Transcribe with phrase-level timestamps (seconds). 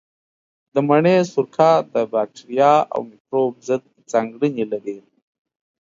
[0.73, 4.97] د مڼې سرکه د باکتریا او مېکروب ضد ځانګړنې لري.